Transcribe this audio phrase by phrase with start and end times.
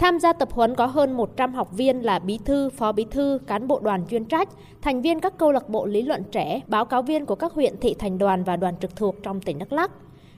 [0.00, 3.38] Tham gia tập huấn có hơn 100 học viên là bí thư, phó bí thư,
[3.46, 4.48] cán bộ đoàn chuyên trách,
[4.82, 7.76] thành viên các câu lạc bộ lý luận trẻ, báo cáo viên của các huyện
[7.80, 9.90] thị thành đoàn và đoàn trực thuộc trong tỉnh Đắk Lắk.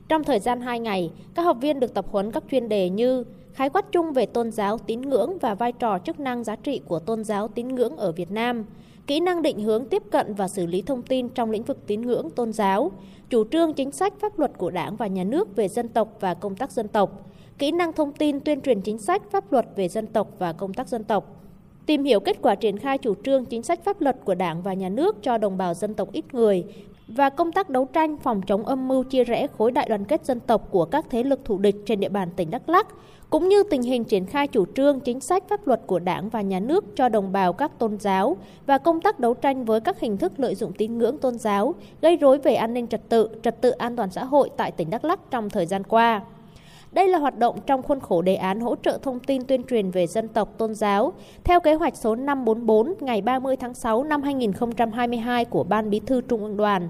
[0.09, 3.25] Trong thời gian 2 ngày, các học viên được tập huấn các chuyên đề như
[3.53, 6.81] khái quát chung về tôn giáo tín ngưỡng và vai trò chức năng giá trị
[6.89, 8.65] của tôn giáo tín ngưỡng ở Việt Nam,
[9.07, 12.03] kỹ năng định hướng tiếp cận và xử lý thông tin trong lĩnh vực tín
[12.03, 12.93] ngưỡng tôn giáo,
[13.31, 16.35] chủ trương chính sách pháp luật của Đảng và Nhà nước về dân tộc và
[16.35, 19.89] công tác dân tộc, kỹ năng thông tin tuyên truyền chính sách pháp luật về
[19.89, 21.37] dân tộc và công tác dân tộc.
[21.87, 24.75] Tìm hiểu kết quả triển khai chủ trương chính sách pháp luật của Đảng và
[24.75, 26.65] Nhà nước cho đồng bào dân tộc ít người
[27.09, 30.27] và công tác đấu tranh phòng chống âm mưu chia rẽ khối đại đoàn kết
[30.27, 32.87] dân tộc của các thế lực thù địch trên địa bàn tỉnh Đắk Lắk,
[33.31, 36.41] cũng như tình hình triển khai chủ trương chính sách pháp luật của Đảng và
[36.41, 40.01] Nhà nước cho đồng bào các tôn giáo và công tác đấu tranh với các
[40.01, 43.29] hình thức lợi dụng tín ngưỡng tôn giáo, gây rối về an ninh trật tự,
[43.43, 46.21] trật tự an toàn xã hội tại tỉnh Đắk Lắk trong thời gian qua.
[46.93, 49.91] Đây là hoạt động trong khuôn khổ đề án hỗ trợ thông tin tuyên truyền
[49.91, 51.13] về dân tộc tôn giáo
[51.45, 56.21] theo kế hoạch số 544 ngày 30 tháng 6 năm 2022 của Ban Bí thư
[56.21, 56.89] Trung ương Đoàn.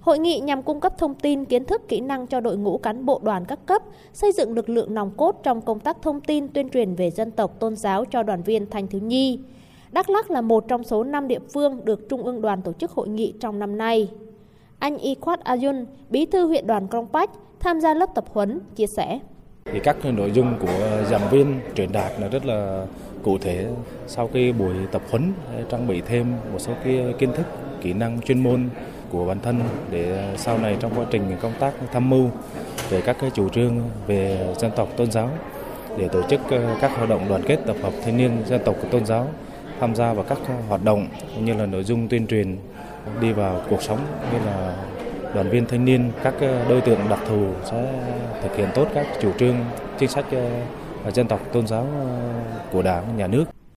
[0.00, 3.06] Hội nghị nhằm cung cấp thông tin, kiến thức, kỹ năng cho đội ngũ cán
[3.06, 6.48] bộ đoàn các cấp, xây dựng lực lượng nòng cốt trong công tác thông tin
[6.48, 9.40] tuyên truyền về dân tộc tôn giáo cho đoàn viên thanh thiếu nhi.
[9.92, 12.90] Đắk Lắk là một trong số 5 địa phương được Trung ương đoàn tổ chức
[12.90, 14.10] hội nghị trong năm nay.
[14.78, 18.86] Anh Iquat Ayun, bí thư huyện đoàn Krông Pách, tham gia lớp tập huấn, chia
[18.86, 19.18] sẻ.
[19.64, 22.86] Thì các nội dung của giảng viên truyền đạt là rất là
[23.22, 23.66] cụ thể.
[24.06, 25.32] Sau cái buổi tập huấn
[25.70, 27.46] trang bị thêm một số cái kiến thức,
[27.82, 28.68] kỹ năng chuyên môn
[29.10, 32.30] của bản thân để sau này trong quá trình công tác tham mưu
[32.90, 35.30] về các cái chủ trương về dân tộc tôn giáo
[35.98, 38.76] để tổ chức ờ, các hoạt động đoàn kết tập hợp thanh niên dân tộc
[38.82, 39.28] của tôn giáo
[39.80, 41.06] tham gia vào các hoạt động
[41.40, 42.56] như là nội dung tuyên truyền
[43.20, 43.98] đi vào cuộc sống
[44.32, 44.76] như là
[45.34, 48.02] đoàn viên thanh niên, các ờ, đối tượng đặc thù sẽ
[48.42, 49.56] thực hiện tốt các chủ trương,
[49.98, 50.24] chính sách
[51.04, 52.18] ờ, dân tộc, tôn giáo ờ,
[52.72, 53.44] của đảng, nhà nước.